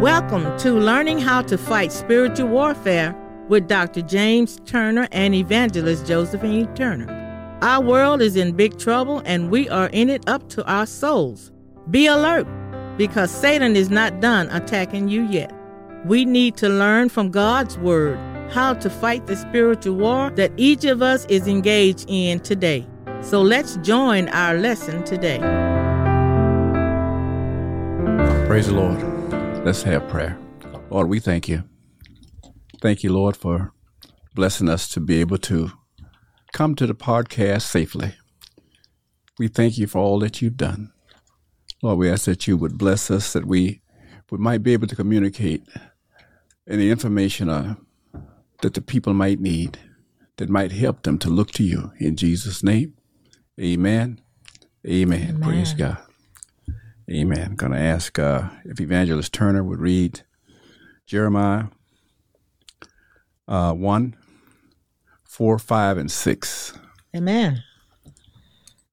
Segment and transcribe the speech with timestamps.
[0.00, 3.16] Welcome to Learning How to Fight Spiritual Warfare
[3.48, 4.02] with Dr.
[4.02, 7.58] James Turner and Evangelist Josephine Turner.
[7.62, 11.50] Our world is in big trouble and we are in it up to our souls.
[11.90, 12.46] Be alert
[12.98, 15.50] because Satan is not done attacking you yet.
[16.04, 18.18] We need to learn from God's Word
[18.50, 22.86] how to fight the spiritual war that each of us is engaged in today.
[23.22, 25.38] So let's join our lesson today.
[28.46, 29.15] Praise the Lord.
[29.66, 30.38] Let's have prayer.
[30.90, 31.64] Lord, we thank you.
[32.80, 33.72] Thank you, Lord, for
[34.32, 35.72] blessing us to be able to
[36.52, 38.14] come to the podcast safely.
[39.40, 40.92] We thank you for all that you've done.
[41.82, 43.82] Lord, we ask that you would bless us, that we,
[44.30, 45.64] we might be able to communicate
[46.68, 47.74] any information uh,
[48.62, 49.80] that the people might need
[50.36, 51.90] that might help them to look to you.
[51.98, 52.94] In Jesus' name,
[53.60, 54.20] amen.
[54.86, 55.22] Amen.
[55.22, 55.40] Amen.
[55.42, 56.05] Praise God.
[57.08, 57.50] Amen.
[57.50, 60.22] I'm going to ask uh, if Evangelist Turner would read
[61.06, 61.66] Jeremiah
[63.46, 64.16] uh, 1,
[65.22, 66.78] 4, 5, and 6.
[67.14, 67.62] Amen.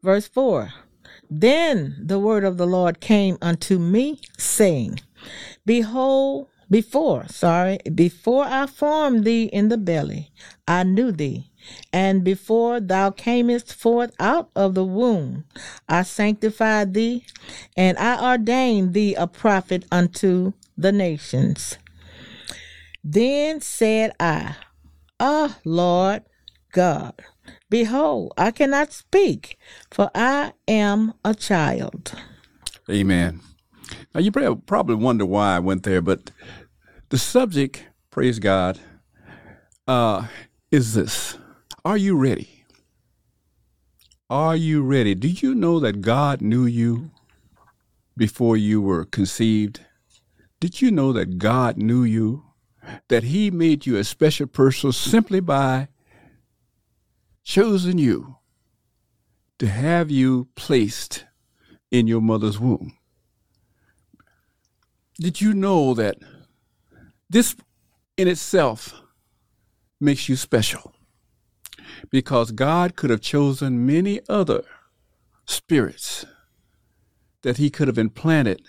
[0.03, 0.73] Verse 4
[1.27, 4.99] Then the word of the Lord came unto me, saying,
[5.65, 10.31] Behold, before, sorry, before I formed thee in the belly,
[10.67, 11.51] I knew thee.
[11.93, 15.45] And before thou camest forth out of the womb,
[15.87, 17.27] I sanctified thee,
[17.77, 21.77] and I ordained thee a prophet unto the nations.
[23.03, 24.55] Then said I,
[25.19, 26.23] Ah, Lord
[26.71, 27.13] God,
[27.69, 29.59] behold, I cannot speak,
[29.91, 32.13] for I am a child.
[32.89, 33.41] Amen.
[34.13, 36.31] Now, you prob- probably wonder why I went there, but
[37.09, 38.79] the subject, praise God,
[39.87, 40.27] uh,
[40.71, 41.37] is this
[41.85, 42.65] Are you ready?
[44.29, 45.13] Are you ready?
[45.13, 47.11] Do you know that God knew you
[48.17, 49.81] before you were conceived?
[50.59, 52.43] Did you know that God knew you?
[53.09, 55.89] That He made you a special person simply by
[57.43, 58.37] choosing you
[59.59, 61.25] to have you placed
[61.91, 62.97] in your mother's womb?
[65.19, 66.17] Did you know that
[67.33, 67.55] this
[68.15, 68.93] in itself
[69.99, 70.93] makes you special?
[72.09, 74.63] Because God could have chosen many other
[75.45, 76.25] spirits
[77.41, 78.61] that He could have implanted,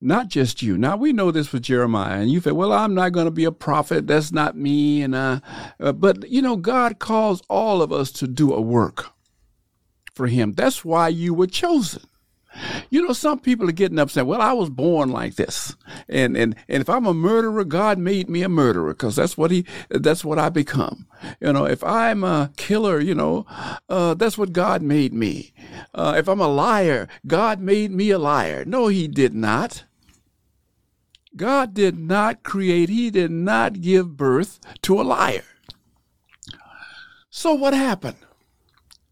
[0.00, 0.78] not just you.
[0.78, 3.44] Now we know this with Jeremiah, and you say, "Well, I'm not going to be
[3.44, 4.06] a prophet.
[4.06, 5.40] That's not me." And uh,
[5.80, 9.10] uh, but you know, God calls all of us to do a work
[10.14, 10.52] for Him.
[10.54, 12.02] That's why you were chosen.
[12.90, 14.26] You know, some people are getting upset.
[14.26, 15.76] Well, I was born like this,
[16.08, 19.50] and and and if I'm a murderer, God made me a murderer because that's what
[19.50, 21.06] he that's what I become.
[21.40, 23.46] You know, if I'm a killer, you know,
[23.88, 25.52] uh, that's what God made me.
[25.94, 28.64] Uh, if I'm a liar, God made me a liar.
[28.64, 29.84] No, He did not.
[31.36, 32.88] God did not create.
[32.88, 35.44] He did not give birth to a liar.
[37.30, 38.16] So what happened?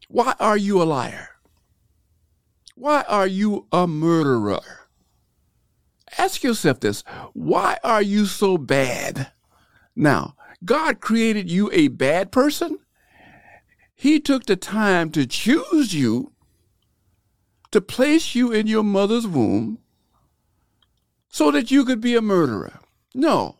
[0.08, 1.35] Why are you a liar?
[2.76, 4.60] Why are you a murderer?
[6.18, 9.32] Ask yourself this why are you so bad?
[9.96, 12.78] Now, God created you a bad person.
[13.94, 16.32] He took the time to choose you,
[17.70, 19.78] to place you in your mother's womb,
[21.28, 22.78] so that you could be a murderer.
[23.14, 23.56] No.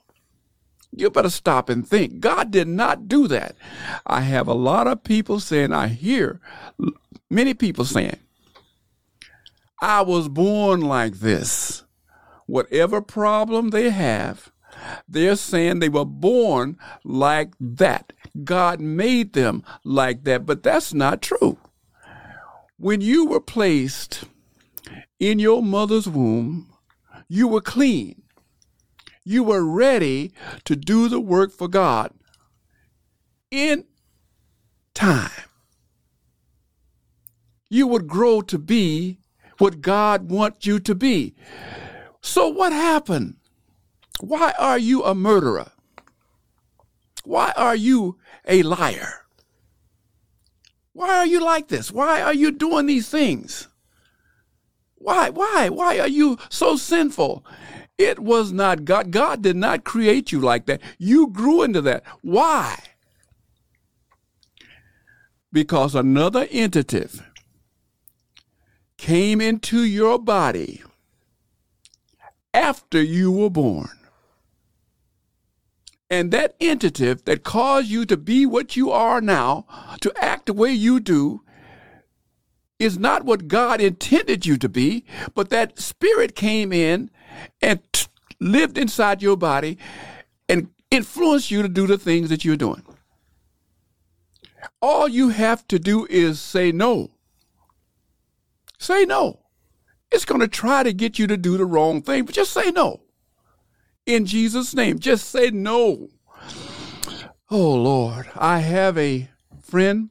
[0.93, 2.21] You better stop and think.
[2.21, 3.57] God did not do that.
[4.07, 6.39] I have a lot of people saying, I hear
[7.31, 8.19] many people saying,
[9.81, 11.85] I was born like this.
[12.47, 14.53] Whatever problem they have,
[15.09, 18.13] they're saying they were born like that.
[18.45, 21.59] God made them like that, but that's not true.
[22.79, 24.25] When you were placed
[25.19, 26.73] in your mother's womb,
[27.29, 28.23] you were clean.
[29.25, 30.33] You were ready
[30.65, 32.13] to do the work for God
[33.51, 33.85] in
[34.95, 35.31] time.
[37.69, 39.19] You would grow to be
[39.59, 41.35] what God wants you to be.
[42.21, 43.37] So, what happened?
[44.21, 45.71] Why are you a murderer?
[47.25, 49.27] Why are you a liar?
[50.93, 51.93] Why are you like this?
[51.93, 53.69] Why are you doing these things?
[54.95, 57.45] Why, why, why are you so sinful?
[57.99, 59.11] It was not God.
[59.11, 60.81] God did not create you like that.
[60.99, 62.05] You grew into that.
[62.23, 62.79] Why?
[65.53, 67.07] Because another entity
[69.07, 70.83] came into your body
[72.53, 73.89] after you were born.
[76.11, 79.65] And that entity that caused you to be what you are now,
[80.01, 81.43] to act the way you do,
[82.81, 85.05] is not what God intended you to be,
[85.37, 87.09] but that spirit came in
[87.63, 88.09] and t-
[88.41, 89.79] lived inside your body
[90.49, 92.83] and influenced you to do the things that you're doing.
[94.83, 97.13] All you have to do is say no.
[98.79, 99.41] Say no.
[100.11, 102.71] It's going to try to get you to do the wrong thing, but just say
[102.71, 103.03] no.
[104.07, 106.09] In Jesus' name, just say no.
[107.51, 109.29] Oh, Lord, I have a
[109.61, 110.11] friend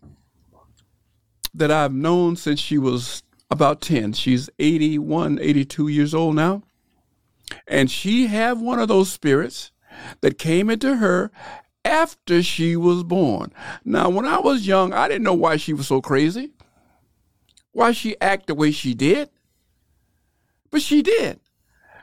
[1.53, 4.13] that I've known since she was about 10.
[4.13, 6.63] She's 81, 82 years old now.
[7.68, 9.71] And she had one of those spirits
[10.21, 11.31] that came into her
[11.85, 13.53] after she was born.
[13.85, 16.51] Now, when I was young, I didn't know why she was so crazy,
[17.75, 19.30] why she act the way she did.
[20.72, 21.42] But she did.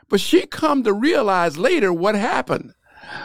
[0.07, 2.75] But she come to realize later what happened.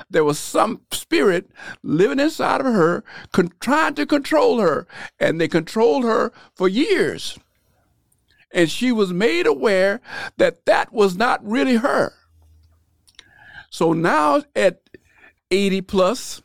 [0.09, 1.51] There was some spirit
[1.83, 4.87] living inside of her, con- trying to control her,
[5.21, 7.39] and they controlled her for years.
[8.51, 10.01] And she was made aware
[10.39, 12.15] that that was not really her.
[13.69, 14.81] So now at
[15.51, 16.41] 80 plus,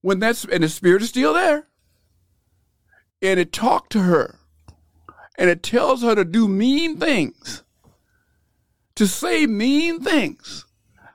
[0.00, 1.66] when that's, and the spirit is still there,
[3.20, 4.39] and it talked to her,
[5.40, 7.64] and it tells her to do mean things,
[8.94, 10.66] to say mean things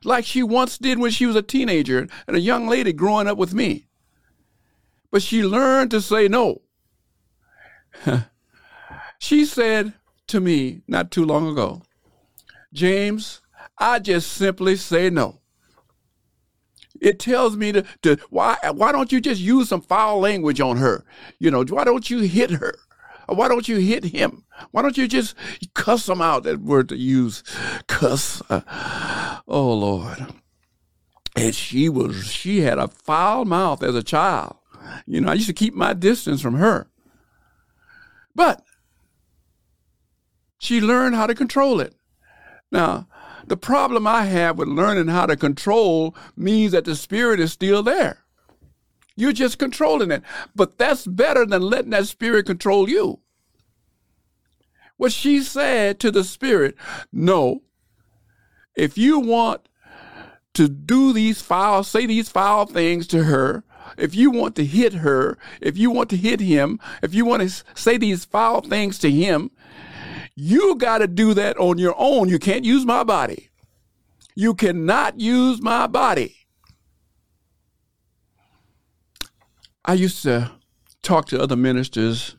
[0.04, 3.38] like she once did when she was a teenager and a young lady growing up
[3.38, 3.86] with me.
[5.12, 6.64] But she learned to say no.
[9.20, 9.94] she said
[10.28, 11.84] to me not too long ago,
[12.74, 13.42] James,
[13.78, 15.40] I just simply say no.
[17.00, 20.78] It tells me to, to why why don't you just use some foul language on
[20.78, 21.06] her?
[21.38, 22.76] You know, why don't you hit her?
[23.28, 24.46] Why don't you hit him?
[24.72, 25.36] Why don't you just
[25.74, 26.44] cuss him out?
[26.44, 27.44] That word to use,
[27.88, 28.42] cuss.
[28.50, 30.34] Uh, oh Lord.
[31.36, 34.58] And she was she had a foul mouth as a child.
[35.06, 36.88] You know, I used to keep my distance from her.
[38.34, 38.62] But
[40.58, 41.96] she learned how to control it.
[42.72, 43.08] Now,
[43.48, 47.84] the problem I have with learning how to control means that the spirit is still
[47.84, 48.25] there.
[49.16, 50.24] You're just controlling it.
[50.56, 53.20] But that's better than letting that spirit control you.
[54.98, 56.76] What she said to the spirit,
[57.12, 57.64] no,
[58.76, 59.68] if you want
[60.54, 63.64] to do these foul, say these foul things to her,
[63.98, 67.42] if you want to hit her, if you want to hit him, if you want
[67.44, 69.52] to say these foul things to him,
[70.36, 72.28] you got to do that on your own.
[72.30, 73.50] You can't use my body.
[74.34, 76.45] You cannot use my body.
[79.86, 80.52] I used to
[81.04, 82.36] talk to other ministers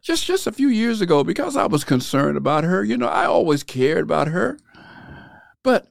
[0.00, 2.84] just just a few years ago because I was concerned about her.
[2.84, 4.58] You know, I always cared about her.
[5.62, 5.88] But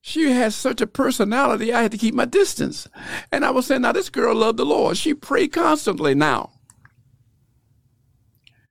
[0.00, 2.88] she has such a personality, I had to keep my distance.
[3.30, 4.96] And I was saying, now this girl loved the Lord.
[4.96, 6.52] She prayed constantly now.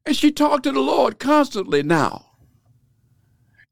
[0.05, 2.25] And she talked to the Lord constantly now.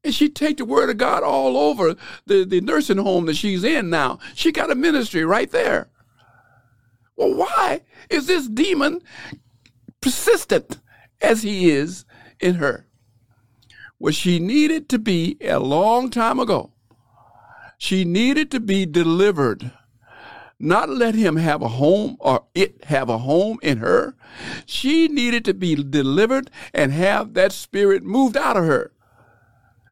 [0.04, 1.96] And she take the word of God all over
[2.26, 4.20] the, the nursing home that she's in now.
[4.34, 5.90] She got a ministry right there.
[7.18, 9.02] Well, why is this demon
[10.00, 10.78] persistent
[11.20, 12.04] as he is
[12.40, 12.86] in her?
[13.98, 16.72] Well, she needed to be a long time ago.
[17.76, 19.72] She needed to be delivered,
[20.60, 24.14] not let him have a home or it have a home in her.
[24.64, 28.92] She needed to be delivered and have that spirit moved out of her.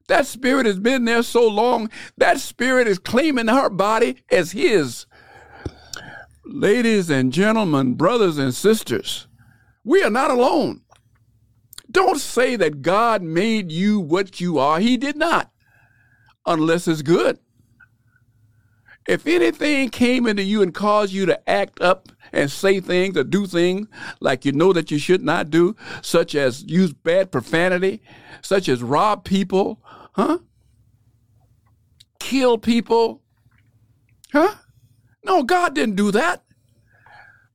[0.07, 5.07] That spirit has been there so long, that spirit is claiming her body as his.
[6.49, 9.27] Ladies and gentlemen, brothers and sisters,
[9.83, 10.83] we are not alone.
[11.91, 14.79] Don't say that God made you what you are.
[14.79, 15.51] He did not,
[16.47, 17.41] unless it's good.
[19.09, 23.25] If anything came into you and caused you to act up and say things or
[23.25, 23.89] do things
[24.21, 28.01] like you know that you should not do, such as use bad profanity,
[28.41, 29.81] such as rob people,
[30.13, 30.39] huh?
[32.21, 33.23] Kill people,
[34.33, 34.55] huh?
[35.27, 36.45] No, God didn't do that.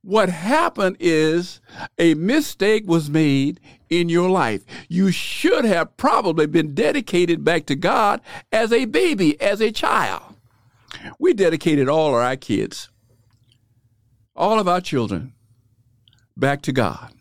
[0.02, 1.60] What happened is
[1.98, 4.64] a mistake was made in your life.
[4.88, 8.20] You should have probably been dedicated back to God
[8.52, 10.22] as a baby, as a child.
[11.18, 12.90] We dedicated all of our kids,
[14.36, 15.32] all of our children,
[16.36, 17.14] back to God.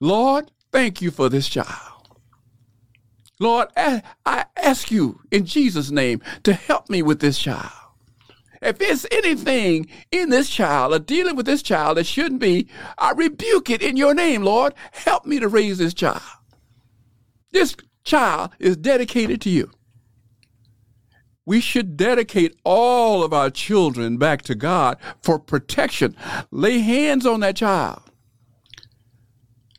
[0.00, 2.08] Lord, thank you for this child.
[3.38, 4.02] Lord, I
[4.56, 7.70] ask you in Jesus' name to help me with this child.
[8.62, 13.10] If there's anything in this child or dealing with this child that shouldn't be, I
[13.10, 14.72] rebuke it in your name, Lord.
[14.92, 16.22] Help me to raise this child.
[17.50, 19.70] This child is dedicated to you.
[21.44, 26.16] We should dedicate all of our children back to God for protection.
[26.52, 28.00] Lay hands on that child.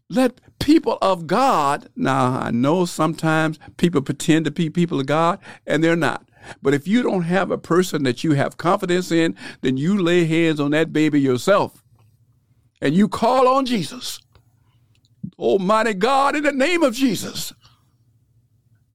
[0.10, 5.40] Let people of God, now I know sometimes people pretend to be people of God
[5.66, 6.30] and they're not.
[6.62, 10.25] But if you don't have a person that you have confidence in, then you lay
[10.25, 11.83] hands on that baby yourself
[12.83, 14.19] and you call on Jesus.
[15.39, 17.53] Almighty God, in the name of Jesus.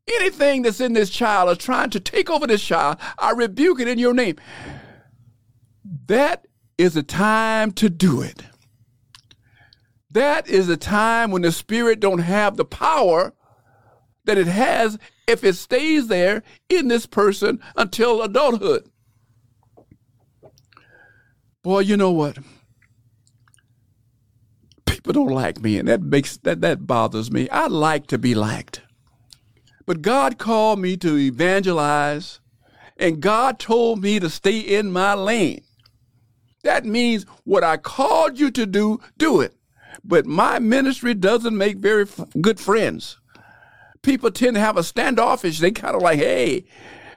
[0.06, 3.88] Anything that's in this child is trying to take over this child, I rebuke it
[3.88, 4.36] in your name.
[6.06, 8.42] That is a time to do it.
[10.10, 13.32] That is a time when the spirit don't have the power
[14.24, 14.98] that it has
[15.28, 18.90] if it stays there in this person until adulthood.
[21.62, 22.38] Boy, you know what?
[24.87, 27.49] People don't like me, and that makes that that bothers me.
[27.50, 28.80] I like to be liked.
[29.87, 32.40] But God called me to evangelize,
[32.97, 35.62] and God told me to stay in my lane.
[36.62, 39.54] That means what I called you to do, do it.
[40.04, 43.18] But my ministry doesn't make very f- good friends.
[44.08, 45.58] People tend to have a standoffish.
[45.58, 46.64] They kind of like, hey.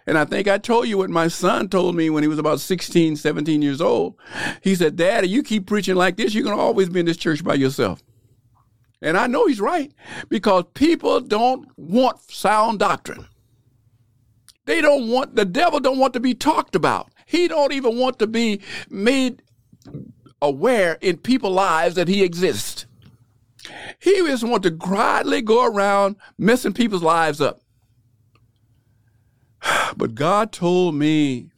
[0.05, 2.60] And I think I told you what my son told me when he was about
[2.60, 4.15] 16, 17 years old.
[4.62, 7.15] He said, Daddy, you keep preaching like this, you're going to always be in this
[7.15, 8.03] church by yourself.
[9.01, 9.93] And I know he's right
[10.27, 13.25] because people don't want sound doctrine.
[14.65, 17.10] They don't want, the devil don't want to be talked about.
[17.25, 19.41] He don't even want to be made
[20.41, 22.71] aware in people's lives that he exists.
[24.01, 27.62] He just want to quietly go around messing people's lives up.
[29.96, 31.51] But God told me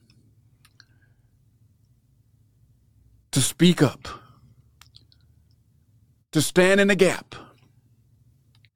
[3.32, 4.08] to speak up,
[6.32, 7.36] to stand in the gap.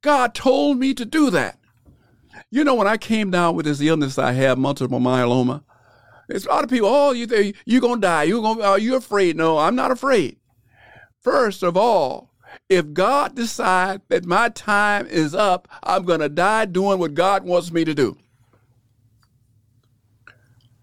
[0.02, 1.60] God told me to do that.
[2.50, 5.64] You know, when I came down with this illness I have, multiple myeloma,
[6.30, 8.24] there's a lot of people, oh, you you're gonna die.
[8.24, 9.36] You're gonna are you afraid?
[9.36, 10.38] No, I'm not afraid.
[11.20, 12.32] First of all,
[12.70, 17.72] if God decides that my time is up, I'm gonna die doing what God wants
[17.72, 18.18] me to do.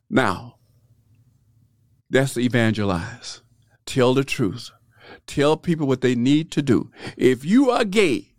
[0.09, 0.57] Now,
[2.11, 3.43] that's to evangelize.
[3.87, 4.71] Tell the truth.
[5.26, 6.90] Tell people what they need to do.
[7.16, 8.35] If you are gay,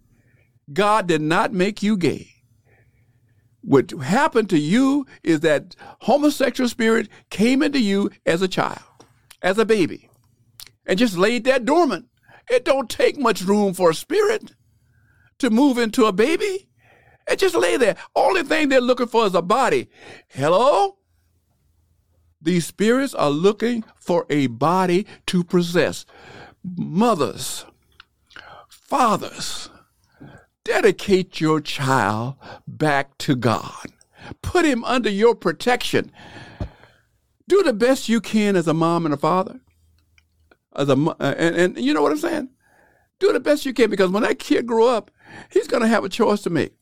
[0.72, 2.32] God did not make you gay.
[3.62, 8.80] What happened to you is that homosexual spirit came into you as a child,
[9.42, 10.10] as a baby,
[10.86, 12.06] and just laid there dormant.
[12.50, 14.54] It don't take much room for a spirit
[15.40, 16.68] to move into a baby.
[17.28, 17.96] It just lay there.
[18.16, 19.90] Only thing they're looking for is a body.
[20.28, 20.98] Hello?
[22.42, 26.06] These spirits are looking for a body to possess.
[26.64, 27.66] Mothers,
[28.70, 29.70] fathers,
[30.64, 32.36] dedicate your child
[32.68, 33.88] back to God.
[34.42, 36.12] Put him under your protection.
[37.48, 39.60] Do the best you can as a mom and a father.
[40.76, 42.50] As a uh, and, and you know what I'm saying?
[43.20, 45.12] Do the best you can because when that kid grow up,
[45.50, 46.74] he's going to have a choice to make.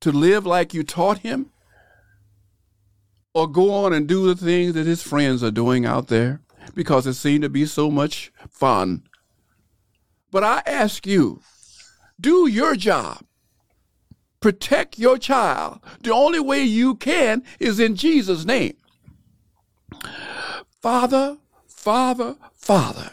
[0.00, 1.50] To live like you taught him
[3.34, 6.40] or go on and do the things that his friends are doing out there
[6.74, 9.02] because it seemed to be so much fun.
[10.30, 11.40] But I ask you,
[12.20, 13.24] do your job.
[14.40, 15.80] Protect your child.
[16.00, 18.76] The only way you can is in Jesus' name.
[20.80, 21.38] Father,
[21.78, 23.12] Father, Father,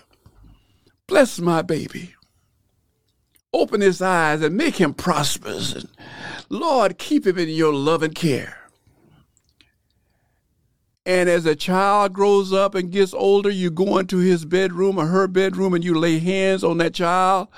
[1.05, 2.15] bless my baby.
[3.53, 5.75] Open his eyes and make him prosperous.
[5.75, 5.87] And
[6.49, 8.57] Lord, keep him in your love and care.
[11.05, 15.05] And as a child grows up and gets older, you go into his bedroom or
[15.05, 17.49] her bedroom and you lay hands on that child.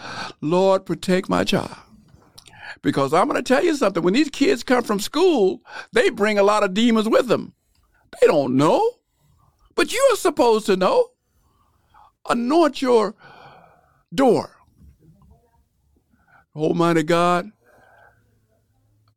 [0.41, 1.77] Lord, protect my child.
[2.81, 4.03] Because I'm going to tell you something.
[4.03, 5.61] When these kids come from school,
[5.93, 7.53] they bring a lot of demons with them.
[8.19, 8.96] They don't know.
[9.77, 11.11] But you are supposed to know.
[12.27, 13.15] Anoint your
[14.13, 14.57] door.
[16.55, 17.51] Almighty God,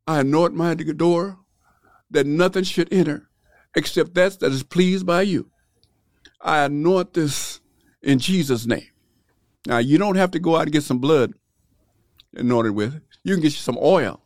[0.07, 1.39] I anoint my door
[2.11, 3.31] that nothing should enter
[3.75, 5.51] except that that is pleased by you.
[6.43, 7.61] I anoint this
[8.03, 8.89] in Jesus' name.
[9.67, 11.33] Now, you don't have to go out and get some blood
[12.35, 13.01] anointed with.
[13.25, 14.21] You can get you some oil.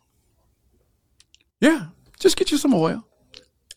[1.61, 1.87] Yeah,
[2.19, 3.07] just get you some oil.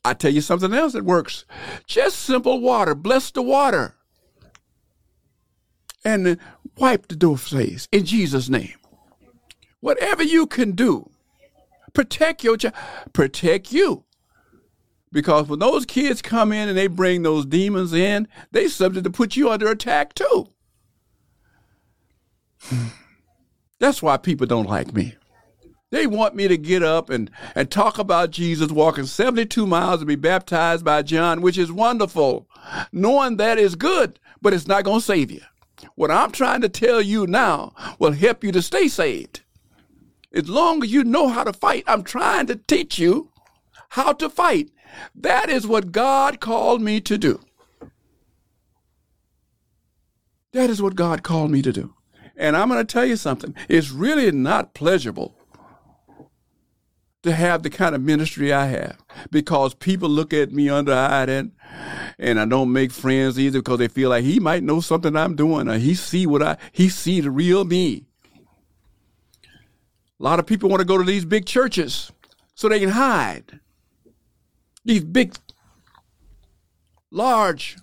[0.04, 1.44] I tell you something else that works.
[1.86, 2.94] Just simple water.
[2.94, 3.94] Bless the water.
[6.04, 6.38] And
[6.76, 8.74] wipe the door face in Jesus' name.
[9.80, 11.10] Whatever you can do,
[11.92, 12.74] protect your child,
[13.12, 14.04] protect you.
[15.10, 19.10] Because when those kids come in and they bring those demons in, they subject to
[19.10, 20.48] put you under attack too.
[23.78, 25.14] That's why people don't like me.
[25.90, 30.06] They want me to get up and, and talk about Jesus walking 72 miles to
[30.06, 32.46] be baptized by John, which is wonderful.
[32.92, 35.40] Knowing that is good, but it's not going to save you.
[35.94, 39.40] What I'm trying to tell you now will help you to stay saved.
[40.32, 43.30] As long as you know how to fight, I'm trying to teach you
[43.90, 44.70] how to fight.
[45.14, 47.40] That is what God called me to do.
[50.52, 51.94] That is what God called me to do.
[52.36, 53.54] And I'm going to tell you something.
[53.68, 55.37] It's really not pleasurable
[57.22, 58.98] to have the kind of ministry I have
[59.30, 61.52] because people look at me under eye and
[62.18, 65.36] and I don't make friends either because they feel like he might know something I'm
[65.36, 68.04] doing or he see what I he see the real me.
[70.20, 72.10] A lot of people want to go to these big churches
[72.54, 73.60] so they can hide.
[74.84, 75.36] These big,
[77.10, 77.76] large,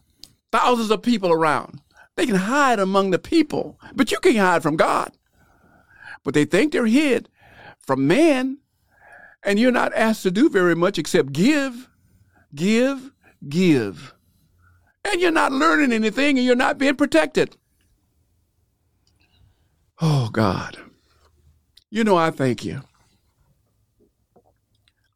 [0.52, 1.82] thousands of people around.
[2.16, 5.12] They can hide among the people, but you can't hide from God.
[6.24, 7.30] But they think they're hid
[7.80, 8.58] from man,
[9.46, 11.88] and you're not asked to do very much except give,
[12.54, 13.12] give,
[13.48, 14.14] give.
[15.06, 17.56] And you're not learning anything and you're not being protected.
[20.02, 20.78] Oh, God.
[21.92, 22.82] You know, I thank you.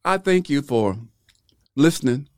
[0.04, 0.96] I thank you for
[1.76, 2.28] listening.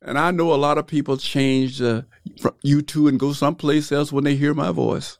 [0.00, 2.02] And I know a lot of people change uh,
[2.40, 5.18] from YouTube and go someplace else when they hear my voice.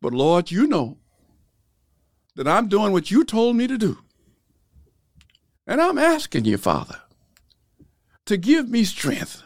[0.00, 0.98] But Lord, you know
[2.36, 3.98] that I'm doing what you told me to do.
[5.66, 7.00] And I'm asking you, Father,
[8.26, 9.42] to give me strength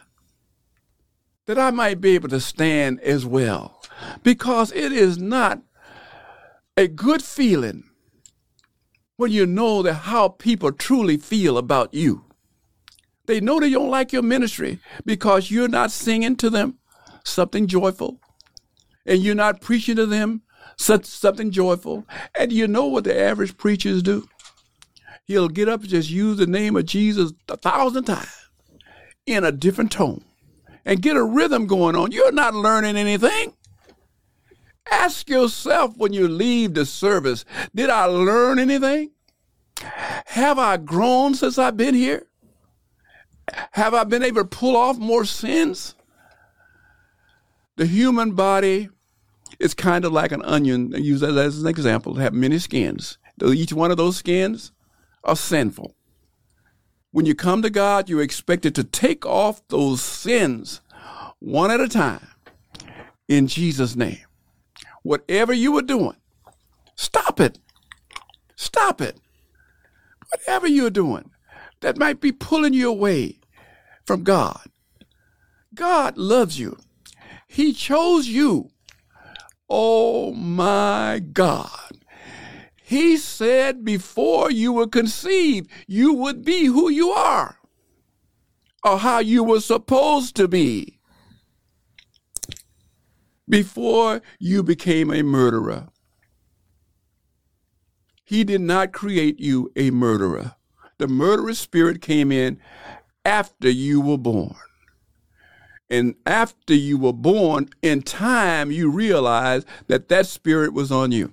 [1.47, 3.81] that I might be able to stand as well.
[4.23, 5.61] Because it is not
[6.77, 7.83] a good feeling
[9.17, 12.25] when you know that how people truly feel about you.
[13.25, 16.77] They know they don't like your ministry because you're not singing to them
[17.23, 18.19] something joyful
[19.05, 20.41] and you're not preaching to them
[20.77, 22.05] such something joyful.
[22.33, 24.27] And you know what the average preachers do?
[25.31, 28.49] He'll get up and just use the name of Jesus a thousand times
[29.25, 30.25] in a different tone
[30.83, 32.11] and get a rhythm going on.
[32.11, 33.53] You're not learning anything.
[34.91, 39.11] Ask yourself when you leave the service, did I learn anything?
[40.25, 42.27] Have I grown since I've been here?
[43.71, 45.95] Have I been able to pull off more sins?
[47.77, 48.89] The human body
[49.59, 50.93] is kind of like an onion.
[50.93, 52.17] I use that as an example.
[52.19, 53.17] It have many skins.
[53.41, 54.73] Each one of those skins
[55.23, 55.95] are sinful.
[57.11, 60.81] When you come to God, you're expected to take off those sins
[61.39, 62.27] one at a time
[63.27, 64.25] in Jesus' name.
[65.03, 66.15] Whatever you were doing,
[66.95, 67.59] stop it.
[68.55, 69.17] Stop it.
[70.29, 71.31] Whatever you're doing
[71.81, 73.39] that might be pulling you away
[74.05, 74.67] from God.
[75.73, 76.77] God loves you.
[77.47, 78.69] He chose you.
[79.69, 81.90] Oh my God.
[82.91, 87.55] He said before you were conceived, you would be who you are
[88.83, 90.99] or how you were supposed to be
[93.47, 95.87] before you became a murderer.
[98.25, 100.55] He did not create you a murderer.
[100.97, 102.59] The murderous spirit came in
[103.23, 104.57] after you were born.
[105.89, 111.31] And after you were born, in time, you realized that that spirit was on you.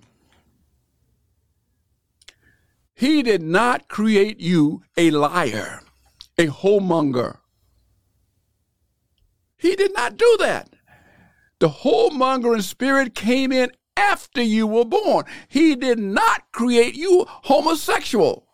[2.99, 5.83] He did not create you a liar,
[6.37, 7.39] a whoremonger.
[9.57, 10.71] He did not do that.
[11.61, 15.27] The whoremongering spirit came in after you were born.
[15.47, 18.49] He did not create you homosexual.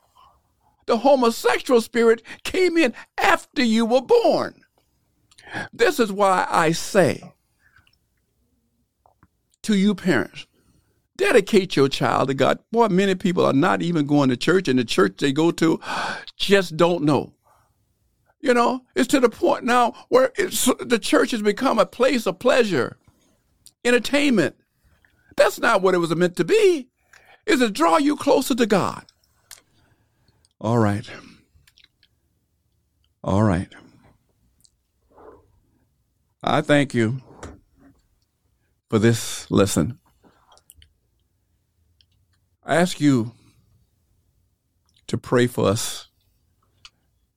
[0.84, 4.60] The homosexual spirit came in after you were born.
[5.72, 7.32] This is why I say
[9.62, 10.46] to you parents,
[11.16, 12.58] dedicate your child to God.
[12.70, 15.80] Boy, many people are not even going to church, and the church they go to
[16.36, 17.32] just don't know.
[18.40, 22.38] You know, it's to the point now where the church has become a place of
[22.38, 22.98] pleasure,
[23.84, 24.56] entertainment.
[25.36, 26.88] That's not what it was meant to be.
[27.46, 29.04] Is to draw you closer to God.
[30.60, 31.08] All right.
[33.22, 33.68] All right.
[36.42, 37.20] I thank you
[38.90, 39.98] for this lesson.
[42.66, 43.32] I ask you
[45.06, 46.08] to pray for us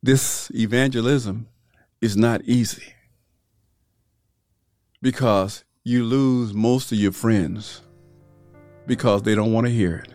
[0.02, 1.48] this evangelism
[2.00, 2.94] is not easy
[5.02, 7.82] because you lose most of your friends
[8.86, 10.14] because they don't want to hear it.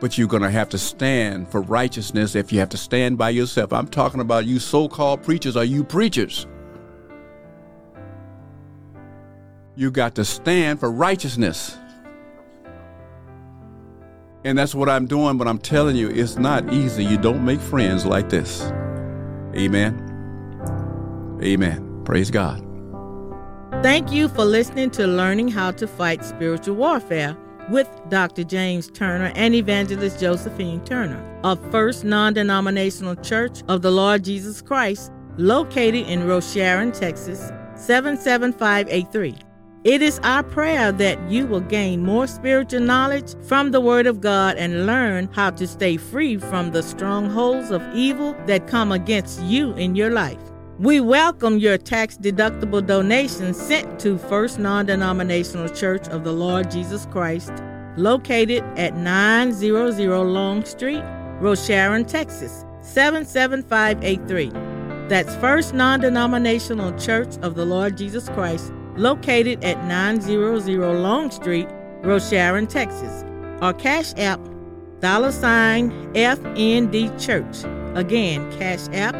[0.00, 3.30] But you're going to have to stand for righteousness if you have to stand by
[3.30, 3.72] yourself.
[3.72, 6.46] I'm talking about you so called preachers Are you preachers.
[9.74, 11.79] You got to stand for righteousness.
[14.44, 17.04] And that's what I'm doing, but I'm telling you, it's not easy.
[17.04, 18.62] You don't make friends like this.
[19.54, 20.06] Amen.
[21.42, 22.02] Amen.
[22.04, 22.66] Praise God.
[23.82, 27.36] Thank you for listening to Learning How to Fight Spiritual Warfare
[27.70, 28.44] with Dr.
[28.44, 34.60] James Turner and Evangelist Josephine Turner of First Non Denominational Church of the Lord Jesus
[34.60, 39.49] Christ, located in Rosharon, Texas 77583.
[39.82, 44.20] It is our prayer that you will gain more spiritual knowledge from the Word of
[44.20, 49.40] God and learn how to stay free from the strongholds of evil that come against
[49.40, 50.36] you in your life.
[50.78, 56.70] We welcome your tax deductible donations sent to First Non Denominational Church of the Lord
[56.70, 57.52] Jesus Christ,
[57.96, 61.02] located at 900 Long Street,
[61.40, 64.50] Rosharon, Texas 77583.
[65.08, 71.68] That's First Non Denominational Church of the Lord Jesus Christ located at 900 Long Street,
[72.02, 73.24] Rosharon, Texas,
[73.62, 74.40] or Cash App
[75.00, 77.64] dollar sign FND Church.
[77.96, 79.16] Again, Cash App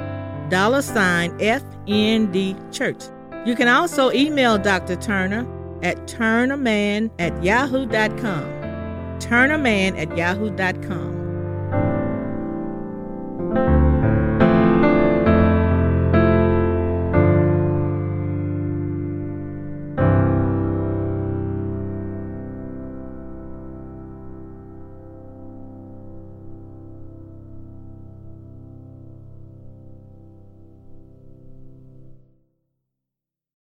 [0.51, 3.03] dollar sign FND Church.
[3.47, 4.97] You can also email Dr.
[4.97, 5.47] Turner
[5.83, 8.45] at turnerman at yahoo.com.
[9.19, 11.20] Turnerman at yahoo.com.